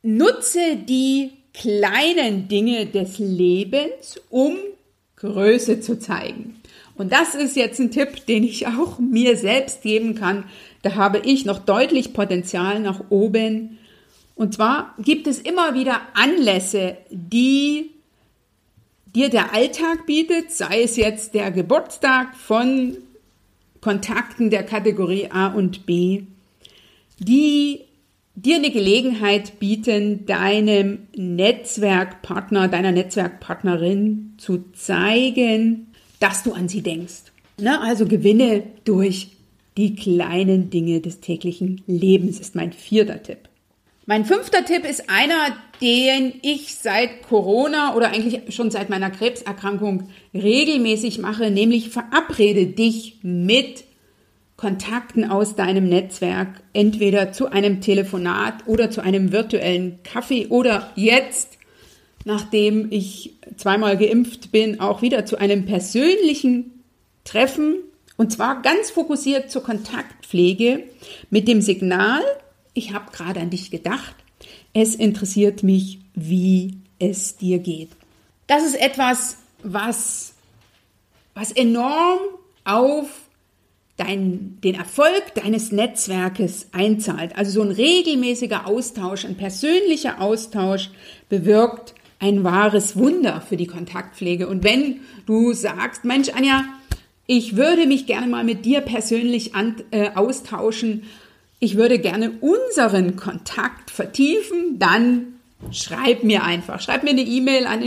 nutze 0.04 0.76
die 0.76 1.32
kleinen 1.54 2.46
Dinge 2.46 2.86
des 2.86 3.18
Lebens, 3.18 4.20
um 4.30 4.56
Größe 5.16 5.80
zu 5.80 5.98
zeigen. 5.98 6.60
Und 6.96 7.12
das 7.12 7.34
ist 7.34 7.56
jetzt 7.56 7.80
ein 7.80 7.90
Tipp, 7.90 8.26
den 8.26 8.44
ich 8.44 8.66
auch 8.66 8.98
mir 8.98 9.36
selbst 9.36 9.82
geben 9.82 10.14
kann. 10.14 10.44
Da 10.82 10.94
habe 10.94 11.18
ich 11.24 11.44
noch 11.44 11.58
deutlich 11.58 12.12
Potenzial 12.12 12.78
nach 12.80 13.00
oben. 13.10 13.78
Und 14.36 14.54
zwar 14.54 14.94
gibt 14.98 15.26
es 15.26 15.40
immer 15.40 15.74
wieder 15.74 16.00
Anlässe, 16.14 16.96
die 17.10 17.90
dir 19.06 19.30
der 19.30 19.54
Alltag 19.54 20.06
bietet, 20.06 20.52
sei 20.52 20.82
es 20.82 20.96
jetzt 20.96 21.34
der 21.34 21.50
Geburtstag 21.50 22.36
von 22.36 22.96
Kontakten 23.80 24.50
der 24.50 24.64
Kategorie 24.64 25.30
A 25.30 25.48
und 25.48 25.86
B, 25.86 26.24
die 27.18 27.80
dir 28.34 28.56
eine 28.56 28.70
Gelegenheit 28.70 29.58
bieten, 29.58 30.26
deinem 30.26 31.06
Netzwerkpartner, 31.16 32.68
deiner 32.68 32.92
Netzwerkpartnerin 32.92 34.34
zu 34.38 34.64
zeigen, 34.72 35.88
dass 36.20 36.42
du 36.42 36.52
an 36.52 36.68
sie 36.68 36.82
denkst. 36.82 37.32
Ne? 37.58 37.80
Also 37.80 38.06
gewinne 38.06 38.64
durch 38.84 39.28
die 39.76 39.94
kleinen 39.94 40.70
Dinge 40.70 41.00
des 41.00 41.20
täglichen 41.20 41.82
Lebens 41.86 42.40
ist 42.40 42.54
mein 42.54 42.72
vierter 42.72 43.22
Tipp. 43.22 43.48
Mein 44.06 44.24
fünfter 44.24 44.64
Tipp 44.64 44.84
ist 44.84 45.08
einer, 45.08 45.56
den 45.80 46.34
ich 46.42 46.74
seit 46.74 47.22
Corona 47.22 47.94
oder 47.96 48.10
eigentlich 48.10 48.54
schon 48.54 48.70
seit 48.70 48.90
meiner 48.90 49.10
Krebserkrankung 49.10 50.08
regelmäßig 50.34 51.18
mache, 51.20 51.50
nämlich 51.50 51.88
verabrede 51.88 52.66
dich 52.66 53.18
mit 53.22 53.84
Kontakten 54.64 55.30
aus 55.30 55.56
deinem 55.56 55.90
Netzwerk, 55.90 56.62
entweder 56.72 57.32
zu 57.32 57.52
einem 57.52 57.82
Telefonat 57.82 58.66
oder 58.66 58.90
zu 58.90 59.02
einem 59.02 59.30
virtuellen 59.30 60.02
Kaffee 60.04 60.46
oder 60.46 60.90
jetzt, 60.96 61.58
nachdem 62.24 62.90
ich 62.90 63.34
zweimal 63.58 63.98
geimpft 63.98 64.52
bin, 64.52 64.80
auch 64.80 65.02
wieder 65.02 65.26
zu 65.26 65.36
einem 65.36 65.66
persönlichen 65.66 66.82
Treffen 67.24 67.74
und 68.16 68.32
zwar 68.32 68.62
ganz 68.62 68.90
fokussiert 68.90 69.50
zur 69.50 69.62
Kontaktpflege 69.62 70.84
mit 71.28 71.46
dem 71.46 71.60
Signal, 71.60 72.22
ich 72.72 72.94
habe 72.94 73.12
gerade 73.12 73.40
an 73.40 73.50
dich 73.50 73.70
gedacht, 73.70 74.14
es 74.72 74.94
interessiert 74.94 75.62
mich, 75.62 75.98
wie 76.14 76.78
es 76.98 77.36
dir 77.36 77.58
geht. 77.58 77.90
Das 78.46 78.64
ist 78.64 78.80
etwas, 78.80 79.36
was, 79.62 80.32
was 81.34 81.52
enorm 81.52 82.20
auf 82.64 83.23
dein, 83.96 84.58
den 84.62 84.74
Erfolg 84.74 85.34
deines 85.34 85.70
Netzwerkes 85.72 86.68
einzahlt. 86.72 87.36
Also 87.36 87.52
so 87.52 87.62
ein 87.62 87.70
regelmäßiger 87.70 88.66
Austausch, 88.66 89.24
ein 89.24 89.36
persönlicher 89.36 90.20
Austausch 90.20 90.90
bewirkt 91.28 91.94
ein 92.18 92.42
wahres 92.42 92.96
Wunder 92.96 93.40
für 93.40 93.56
die 93.56 93.66
Kontaktpflege. 93.66 94.48
Und 94.48 94.64
wenn 94.64 95.00
du 95.26 95.52
sagst, 95.52 96.04
Mensch, 96.04 96.30
Anja, 96.30 96.64
ich 97.26 97.56
würde 97.56 97.86
mich 97.86 98.06
gerne 98.06 98.26
mal 98.26 98.44
mit 98.44 98.64
dir 98.64 98.80
persönlich 98.80 99.54
an, 99.54 99.76
äh, 99.90 100.10
austauschen, 100.14 101.04
ich 101.60 101.76
würde 101.76 101.98
gerne 101.98 102.32
unseren 102.40 103.16
Kontakt 103.16 103.90
vertiefen, 103.90 104.78
dann 104.78 105.34
schreib 105.70 106.24
mir 106.24 106.44
einfach. 106.44 106.80
Schreib 106.80 107.04
mir 107.04 107.10
eine 107.10 107.22
E-Mail 107.22 107.66
an 107.66 107.82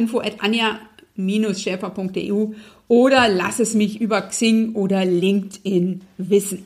info@anja-schäfer.eu 1.18 2.54
oder 2.88 3.28
lass 3.28 3.60
es 3.60 3.74
mich 3.74 4.00
über 4.00 4.22
Xing 4.22 4.74
oder 4.76 5.04
LinkedIn 5.06 6.02
wissen. 6.18 6.66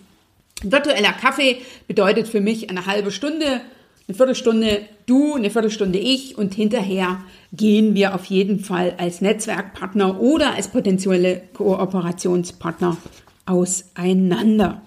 virtueller 0.63 1.13
Kaffee 1.13 1.57
bedeutet 1.87 2.27
für 2.27 2.41
mich 2.41 2.69
eine 2.69 2.85
halbe 2.85 3.11
Stunde, 3.11 3.61
eine 4.07 4.17
Viertelstunde 4.17 4.81
du, 5.05 5.35
eine 5.35 5.49
Viertelstunde 5.49 5.97
ich 5.97 6.37
und 6.37 6.53
hinterher 6.53 7.21
gehen 7.53 7.95
wir 7.95 8.13
auf 8.13 8.25
jeden 8.25 8.59
Fall 8.59 8.95
als 8.97 9.21
Netzwerkpartner 9.21 10.21
oder 10.21 10.53
als 10.55 10.67
potenzielle 10.67 11.41
Kooperationspartner 11.53 12.97
auseinander. 13.45 14.81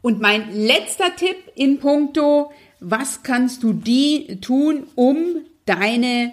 Und 0.00 0.20
mein 0.20 0.52
letzter 0.54 1.14
Tipp 1.16 1.36
in 1.54 1.78
puncto, 1.78 2.50
was 2.80 3.22
kannst 3.22 3.62
du 3.62 3.72
die 3.72 4.40
tun, 4.40 4.84
um 4.94 5.18
deine 5.66 6.32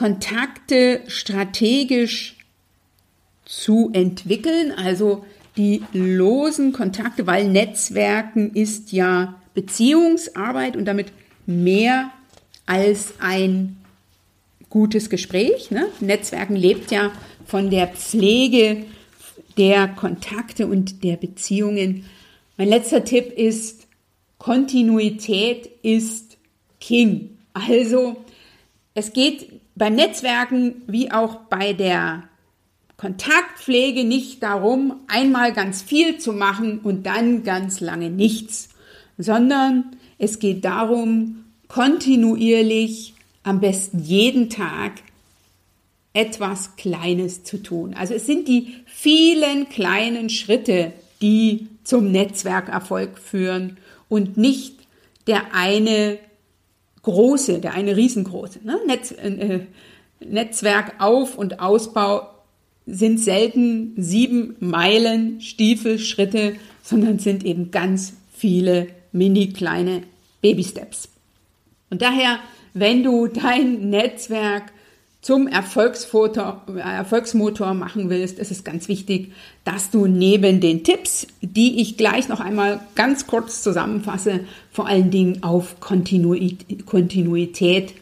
Kontakte 0.00 1.02
strategisch 1.08 2.36
zu 3.44 3.90
entwickeln, 3.92 4.72
also 4.72 5.26
die 5.58 5.82
losen 5.92 6.72
Kontakte, 6.72 7.26
weil 7.26 7.46
Netzwerken 7.46 8.54
ist 8.54 8.92
ja 8.92 9.38
Beziehungsarbeit 9.52 10.74
und 10.74 10.86
damit 10.86 11.12
mehr 11.44 12.10
als 12.64 13.12
ein 13.18 13.76
gutes 14.70 15.10
Gespräch. 15.10 15.70
Ne? 15.70 15.86
Netzwerken 16.00 16.56
lebt 16.56 16.90
ja 16.90 17.12
von 17.44 17.68
der 17.68 17.88
Pflege 17.88 18.86
der 19.58 19.86
Kontakte 19.86 20.66
und 20.66 21.04
der 21.04 21.18
Beziehungen. 21.18 22.06
Mein 22.56 22.68
letzter 22.68 23.04
Tipp 23.04 23.36
ist, 23.36 23.86
Kontinuität 24.38 25.68
ist 25.82 26.38
King. 26.80 27.36
Also 27.52 28.16
es 28.94 29.12
geht 29.12 29.59
beim 29.80 29.94
Netzwerken 29.94 30.82
wie 30.86 31.10
auch 31.10 31.36
bei 31.48 31.72
der 31.72 32.24
Kontaktpflege 32.98 34.04
nicht 34.04 34.42
darum, 34.42 35.00
einmal 35.08 35.54
ganz 35.54 35.80
viel 35.80 36.18
zu 36.18 36.34
machen 36.34 36.80
und 36.80 37.06
dann 37.06 37.44
ganz 37.44 37.80
lange 37.80 38.10
nichts, 38.10 38.68
sondern 39.16 39.96
es 40.18 40.38
geht 40.38 40.66
darum, 40.66 41.46
kontinuierlich, 41.66 43.14
am 43.42 43.60
besten 43.60 44.00
jeden 44.00 44.50
Tag, 44.50 44.92
etwas 46.12 46.76
Kleines 46.76 47.44
zu 47.44 47.62
tun. 47.62 47.94
Also 47.94 48.12
es 48.12 48.26
sind 48.26 48.48
die 48.48 48.74
vielen 48.84 49.70
kleinen 49.70 50.28
Schritte, 50.28 50.92
die 51.22 51.68
zum 51.84 52.12
Netzwerkerfolg 52.12 53.18
führen 53.18 53.78
und 54.10 54.36
nicht 54.36 54.74
der 55.26 55.54
eine 55.54 56.18
große, 57.02 57.60
der 57.60 57.74
eine 57.74 57.96
riesengroße. 57.96 58.60
Ne? 58.64 58.78
Netz, 58.86 59.12
äh, 59.12 59.60
Netzwerkauf- 60.20 61.36
und 61.36 61.60
Ausbau 61.60 62.28
sind 62.86 63.18
selten 63.18 63.94
sieben 63.96 64.56
Meilen 64.60 65.40
Stiefelschritte, 65.40 66.54
sondern 66.82 67.18
sind 67.18 67.44
eben 67.44 67.70
ganz 67.70 68.14
viele 68.32 68.88
mini 69.12 69.52
kleine 69.52 70.02
Baby-Steps. 70.42 71.08
Und 71.90 72.02
daher, 72.02 72.38
wenn 72.74 73.02
du 73.02 73.26
dein 73.26 73.90
Netzwerk 73.90 74.72
zum 75.22 75.46
Erfolgsmotor, 75.46 76.62
Erfolgsmotor 76.76 77.74
machen 77.74 78.08
willst, 78.08 78.38
ist 78.38 78.50
es 78.50 78.64
ganz 78.64 78.88
wichtig, 78.88 79.32
dass 79.64 79.90
du 79.90 80.06
neben 80.06 80.60
den 80.60 80.82
Tipps, 80.82 81.26
die 81.42 81.82
ich 81.82 81.98
gleich 81.98 82.28
noch 82.28 82.40
einmal 82.40 82.80
ganz 82.94 83.26
kurz 83.26 83.62
zusammenfasse, 83.62 84.40
vor 84.72 84.86
allen 84.86 85.10
Dingen 85.10 85.42
auf 85.42 85.76
Kontinuität 85.80 87.94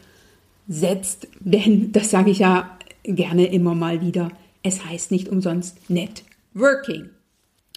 setzt. 0.69 1.27
Denn 1.39 1.91
das 1.91 2.09
sage 2.09 2.31
ich 2.31 2.39
ja 2.39 2.77
gerne 3.03 3.47
immer 3.47 3.75
mal 3.75 4.01
wieder. 4.01 4.31
Es 4.63 4.85
heißt 4.85 5.11
nicht 5.11 5.27
umsonst 5.27 5.89
Networking. 5.89 7.09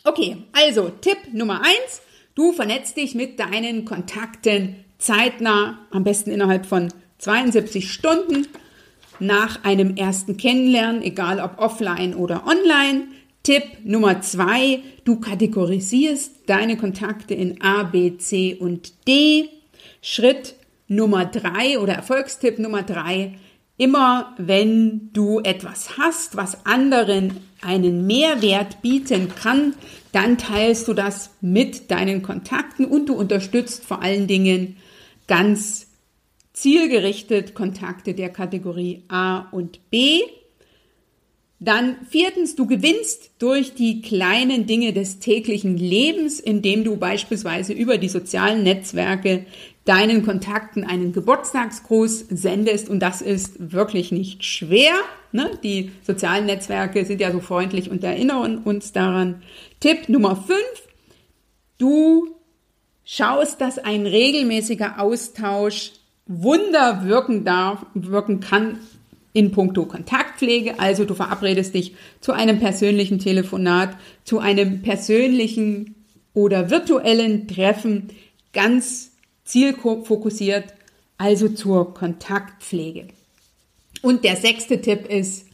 Okay, 0.04 0.36
also 0.52 0.90
Tipp 1.00 1.18
Nummer 1.32 1.62
eins: 1.62 2.00
Du 2.36 2.52
vernetzt 2.52 2.96
dich 2.96 3.16
mit 3.16 3.40
deinen 3.40 3.84
Kontakten 3.84 4.76
zeitnah, 4.98 5.80
am 5.90 6.04
besten 6.04 6.30
innerhalb 6.30 6.66
von 6.66 6.92
72 7.18 7.92
Stunden 7.92 8.46
nach 9.20 9.64
einem 9.64 9.96
ersten 9.96 10.36
Kennenlernen, 10.36 11.02
egal 11.02 11.40
ob 11.40 11.58
offline 11.58 12.14
oder 12.14 12.46
online. 12.46 13.08
Tipp 13.42 13.64
Nummer 13.84 14.20
zwei, 14.20 14.80
du 15.04 15.18
kategorisierst 15.18 16.42
deine 16.46 16.76
Kontakte 16.76 17.34
in 17.34 17.60
A, 17.60 17.82
B, 17.82 18.16
C 18.16 18.54
und 18.54 18.92
D. 19.08 19.48
Schritt 20.00 20.54
Nummer 20.86 21.24
drei 21.24 21.78
oder 21.78 21.94
Erfolgstipp 21.94 22.58
Nummer 22.58 22.82
drei, 22.82 23.38
immer 23.78 24.34
wenn 24.38 25.10
du 25.12 25.40
etwas 25.40 25.96
hast, 25.96 26.36
was 26.36 26.66
anderen 26.66 27.38
einen 27.62 28.06
Mehrwert 28.06 28.82
bieten 28.82 29.28
kann, 29.34 29.74
dann 30.12 30.38
teilst 30.38 30.88
du 30.88 30.94
das 30.94 31.30
mit 31.40 31.90
deinen 31.90 32.22
Kontakten 32.22 32.84
und 32.84 33.08
du 33.08 33.14
unterstützt 33.14 33.84
vor 33.84 34.02
allen 34.02 34.26
Dingen 34.26 34.76
ganz 35.26 35.88
zielgerichtet 36.52 37.54
Kontakte 37.54 38.14
der 38.14 38.30
Kategorie 38.30 39.02
A 39.08 39.48
und 39.50 39.90
B. 39.90 40.20
Dann 41.60 41.96
viertens, 42.08 42.56
du 42.56 42.66
gewinnst 42.66 43.30
durch 43.38 43.74
die 43.74 44.02
kleinen 44.02 44.66
Dinge 44.66 44.92
des 44.92 45.20
täglichen 45.20 45.76
Lebens, 45.76 46.40
indem 46.40 46.82
du 46.82 46.96
beispielsweise 46.96 47.72
über 47.72 47.98
die 47.98 48.08
sozialen 48.08 48.64
Netzwerke 48.64 49.46
deinen 49.84 50.24
Kontakten 50.24 50.82
einen 50.82 51.12
Geburtstagsgruß 51.12 52.26
sendest 52.30 52.88
und 52.88 53.00
das 53.00 53.22
ist 53.22 53.72
wirklich 53.72 54.10
nicht 54.10 54.44
schwer. 54.44 54.92
Ne? 55.30 55.56
Die 55.62 55.92
sozialen 56.02 56.46
Netzwerke 56.46 57.04
sind 57.04 57.20
ja 57.20 57.30
so 57.30 57.38
freundlich 57.38 57.90
und 57.90 58.02
erinnern 58.02 58.58
uns 58.58 58.92
daran. 58.92 59.42
Tipp 59.78 60.08
Nummer 60.08 60.34
5. 60.34 60.58
Du 61.78 62.34
schaust, 63.04 63.60
dass 63.60 63.78
ein 63.78 64.06
regelmäßiger 64.06 65.00
Austausch 65.00 65.92
Wunder 66.26 67.04
wirken 67.04 67.44
darf, 67.44 67.84
wirken 67.94 68.40
kann 68.40 68.78
in 69.32 69.50
puncto 69.50 69.86
Kontaktpflege. 69.86 70.78
Also 70.78 71.04
du 71.04 71.14
verabredest 71.14 71.74
dich 71.74 71.94
zu 72.20 72.32
einem 72.32 72.60
persönlichen 72.60 73.18
Telefonat, 73.18 73.96
zu 74.24 74.38
einem 74.38 74.82
persönlichen 74.82 75.94
oder 76.34 76.70
virtuellen 76.70 77.48
Treffen, 77.48 78.10
ganz 78.52 79.12
zielfokussiert, 79.44 80.74
also 81.18 81.48
zur 81.48 81.94
Kontaktpflege. 81.94 83.08
Und 84.02 84.24
der 84.24 84.36
sechste 84.36 84.80
Tipp 84.80 85.06
ist, 85.08 85.46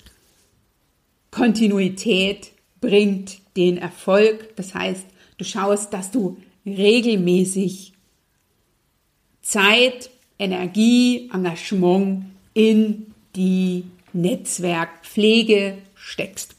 Kontinuität 1.30 2.52
bringt 2.80 3.38
den 3.56 3.76
Erfolg. 3.76 4.56
Das 4.56 4.74
heißt, 4.74 5.04
du 5.36 5.44
schaust, 5.44 5.92
dass 5.92 6.10
du 6.10 6.38
regelmäßig 6.64 7.92
Zeit, 9.42 10.10
Energie, 10.38 11.30
Engagement 11.32 12.24
in 12.54 13.06
die 13.36 13.84
Netzwerkpflege 14.12 15.78
steckst. 15.94 16.54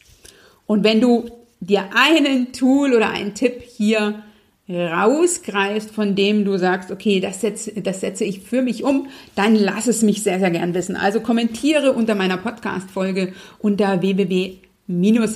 Und 0.65 0.83
wenn 0.83 1.01
du 1.01 1.29
dir 1.59 1.89
einen 1.93 2.51
Tool 2.53 2.93
oder 2.93 3.09
einen 3.09 3.33
Tipp 3.33 3.61
hier 3.61 4.23
rausgreifst, 4.69 5.89
von 5.89 6.15
dem 6.15 6.45
du 6.45 6.57
sagst, 6.57 6.91
okay, 6.91 7.19
das 7.19 7.41
setze, 7.41 7.81
das 7.81 8.01
setze 8.01 8.23
ich 8.23 8.41
für 8.41 8.61
mich 8.61 8.83
um, 8.83 9.07
dann 9.33 9.55
lass 9.55 9.87
es 9.87 10.03
mich 10.03 10.21
sehr, 10.21 10.39
sehr 10.39 10.51
gern 10.51 10.75
wissen. 10.75 10.95
Also 10.95 11.21
kommentiere 11.21 11.93
unter 11.93 12.13
meiner 12.13 12.37
Podcast-Folge 12.37 13.33
unter 13.59 14.01
www 14.01 14.57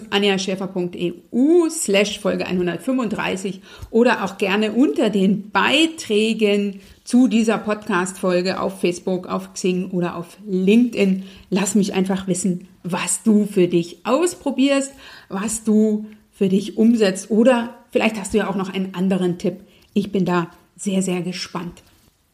anjaschäfer.eu 0.10 1.69
slash 1.69 2.19
Folge 2.19 2.47
135 2.47 3.62
oder 3.91 4.23
auch 4.23 4.39
gerne 4.39 4.71
unter 4.71 5.12
den 5.12 5.51
Beiträgen 5.51 6.79
zu 7.04 7.28
dieser 7.28 7.58
Podcast-Folge 7.58 8.60
auf 8.60 8.80
Facebook, 8.80 9.28
auf 9.28 9.54
Xing 9.54 9.92
oder 9.92 10.16
auf 10.16 10.38
LinkedIn. 10.48 11.24
Lass 11.50 11.76
mich 11.76 11.94
einfach 11.94 12.28
wissen, 12.28 12.68
was 12.84 13.24
du 13.24 13.46
für 13.46 13.68
dich 13.68 14.06
ausprobierst, 14.06 14.92
was 15.30 15.63
du 15.63 16.06
für 16.32 16.50
dich 16.50 16.78
umsetzt 16.78 17.30
oder 17.30 17.76
vielleicht 17.92 18.20
hast 18.20 18.34
du 18.34 18.39
ja 18.39 18.50
auch 18.50 18.56
noch 18.56 18.74
einen 18.74 18.96
anderen 18.96 19.38
Tipp. 19.38 19.62
Ich 19.94 20.12
bin 20.12 20.26
da 20.26 20.50
sehr, 20.76 21.02
sehr 21.02 21.22
gespannt 21.22 21.84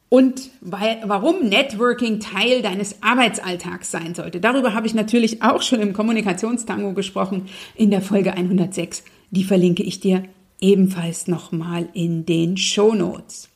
und 0.09 0.49
weil, 0.59 0.97
warum 1.05 1.47
Networking 1.47 2.19
Teil 2.19 2.61
deines 2.61 3.01
Arbeitsalltags 3.01 3.91
sein 3.91 4.15
sollte. 4.15 4.39
Darüber 4.39 4.73
habe 4.73 4.87
ich 4.87 4.95
natürlich 4.95 5.43
auch 5.43 5.61
schon 5.61 5.79
im 5.81 5.93
Kommunikationstango 5.93 6.93
gesprochen 6.93 7.47
in 7.75 7.91
der 7.91 8.01
Folge 8.01 8.33
106. 8.33 9.03
Die 9.29 9.43
verlinke 9.43 9.83
ich 9.83 9.99
dir 9.99 10.23
ebenfalls 10.59 11.27
nochmal 11.27 11.87
in 11.93 12.25
den 12.25 12.57
Show 12.57 12.95
Notes. 12.95 13.49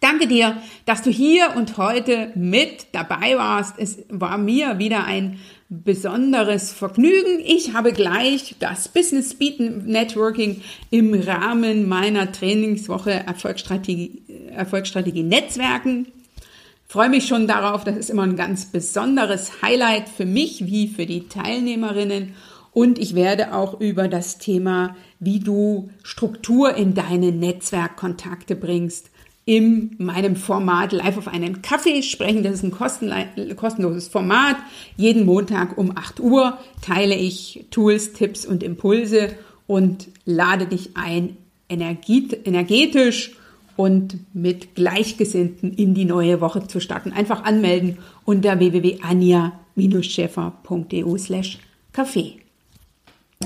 Ich 0.00 0.08
danke 0.08 0.28
dir, 0.28 0.56
dass 0.86 1.02
du 1.02 1.10
hier 1.10 1.56
und 1.56 1.76
heute 1.76 2.30
mit 2.36 2.86
dabei 2.92 3.36
warst. 3.36 3.74
Es 3.78 3.98
war 4.08 4.38
mir 4.38 4.78
wieder 4.78 5.04
ein 5.06 5.40
besonderes 5.68 6.70
Vergnügen. 6.70 7.40
Ich 7.44 7.72
habe 7.72 7.92
gleich 7.92 8.54
das 8.60 8.86
Business 8.86 9.32
Speed 9.32 9.58
Networking 9.88 10.62
im 10.90 11.12
Rahmen 11.14 11.88
meiner 11.88 12.30
Trainingswoche 12.30 13.10
Erfolgsstrategie, 13.10 14.22
Erfolgsstrategie 14.52 15.24
Netzwerken. 15.24 16.06
freue 16.86 17.10
mich 17.10 17.26
schon 17.26 17.48
darauf. 17.48 17.82
Das 17.82 17.96
ist 17.96 18.08
immer 18.08 18.22
ein 18.22 18.36
ganz 18.36 18.66
besonderes 18.66 19.62
Highlight 19.62 20.08
für 20.08 20.26
mich 20.26 20.64
wie 20.64 20.86
für 20.86 21.06
die 21.06 21.26
Teilnehmerinnen. 21.26 22.36
Und 22.72 23.00
ich 23.00 23.16
werde 23.16 23.52
auch 23.52 23.80
über 23.80 24.06
das 24.06 24.38
Thema, 24.38 24.94
wie 25.18 25.40
du 25.40 25.90
Struktur 26.04 26.76
in 26.76 26.94
deine 26.94 27.32
Netzwerkkontakte 27.32 28.54
bringst, 28.54 29.10
in 29.48 29.96
meinem 29.96 30.36
Format 30.36 30.92
Live 30.92 31.16
auf 31.16 31.26
einen 31.26 31.62
Kaffee 31.62 32.02
sprechen. 32.02 32.42
Das 32.42 32.52
ist 32.52 32.64
ein 32.64 32.76
kostenloses 33.56 34.08
Format. 34.08 34.56
Jeden 34.98 35.24
Montag 35.24 35.78
um 35.78 35.96
8 35.96 36.20
Uhr 36.20 36.58
teile 36.82 37.14
ich 37.14 37.64
Tools, 37.70 38.12
Tipps 38.12 38.44
und 38.44 38.62
Impulse 38.62 39.30
und 39.66 40.08
lade 40.26 40.66
dich 40.66 40.98
ein, 40.98 41.38
energetisch 41.70 43.36
und 43.76 44.18
mit 44.34 44.74
Gleichgesinnten 44.74 45.72
in 45.72 45.94
die 45.94 46.04
neue 46.04 46.42
Woche 46.42 46.66
zu 46.66 46.78
starten. 46.78 47.12
Einfach 47.12 47.44
anmelden 47.44 47.96
unter 48.26 48.58
www.anja-schäfer.eu 48.58 51.16
slash 51.16 51.58
Kaffee. 51.94 52.40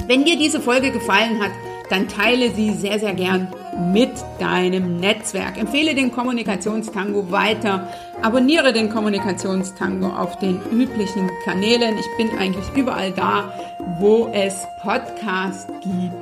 Wenn 0.06 0.24
dir 0.24 0.36
diese 0.36 0.60
Folge 0.60 0.90
gefallen 0.90 1.40
hat, 1.40 1.52
dann 1.88 2.08
teile 2.08 2.50
sie 2.54 2.72
sehr, 2.72 2.98
sehr 2.98 3.14
gern 3.14 3.48
mit 3.92 4.10
deinem 4.38 4.98
Netzwerk. 4.98 5.58
Empfehle 5.58 5.94
den 5.94 6.10
Kommunikationstango 6.10 7.30
weiter. 7.30 7.88
Abonniere 8.20 8.72
den 8.72 8.90
Kommunikationstango 8.90 10.08
auf 10.08 10.38
den 10.38 10.60
üblichen 10.70 11.30
Kanälen. 11.44 11.96
Ich 11.98 12.06
bin 12.16 12.36
eigentlich 12.38 12.64
überall 12.74 13.12
da, 13.12 13.54
wo 13.98 14.28
es 14.32 14.66
Podcasts 14.82 15.66
gibt. 15.82 16.14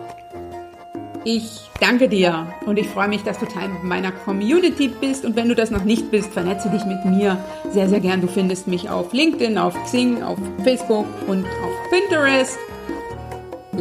Ich 1.24 1.60
danke 1.80 2.08
dir 2.08 2.46
und 2.66 2.78
ich 2.78 2.88
freue 2.88 3.08
mich, 3.08 3.22
dass 3.22 3.38
du 3.38 3.46
Teil 3.46 3.70
meiner 3.82 4.12
Community 4.12 4.88
bist. 4.88 5.24
Und 5.24 5.36
wenn 5.36 5.48
du 5.48 5.54
das 5.54 5.70
noch 5.70 5.84
nicht 5.84 6.10
bist, 6.10 6.32
vernetze 6.32 6.70
dich 6.70 6.84
mit 6.84 7.04
mir 7.04 7.38
sehr, 7.72 7.88
sehr 7.88 8.00
gern. 8.00 8.20
Du 8.20 8.28
findest 8.28 8.68
mich 8.68 8.88
auf 8.88 9.12
LinkedIn, 9.12 9.58
auf 9.58 9.74
Xing, 9.84 10.22
auf 10.22 10.38
Facebook 10.64 11.06
und 11.26 11.44
auf 11.44 11.90
Pinterest. 11.90 12.58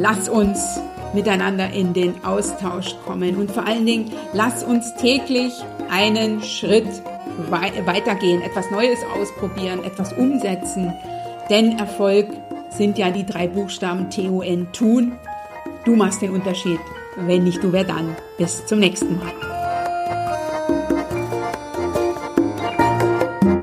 Lass 0.01 0.29
uns 0.29 0.79
miteinander 1.13 1.71
in 1.71 1.93
den 1.93 2.23
Austausch 2.23 2.95
kommen. 3.05 3.35
Und 3.35 3.51
vor 3.51 3.67
allen 3.67 3.85
Dingen, 3.85 4.13
lass 4.31 4.63
uns 4.63 4.95
täglich 4.95 5.53
einen 5.89 6.41
Schritt 6.41 6.87
weitergehen, 7.49 8.41
etwas 8.41 8.71
Neues 8.71 8.99
ausprobieren, 9.13 9.83
etwas 9.83 10.13
umsetzen. 10.13 10.93
Denn 11.49 11.77
Erfolg 11.77 12.27
sind 12.69 12.97
ja 12.97 13.11
die 13.11 13.25
drei 13.25 13.47
Buchstaben 13.47 14.09
T-U-N, 14.09 14.71
tun. 14.71 15.17
Du 15.83 15.97
machst 15.97 16.21
den 16.21 16.31
Unterschied. 16.31 16.79
Wenn 17.17 17.43
nicht 17.43 17.61
du, 17.61 17.73
wer 17.73 17.83
dann? 17.83 18.15
Bis 18.37 18.65
zum 18.67 18.79
nächsten 18.79 19.17
Mal. 19.17 19.58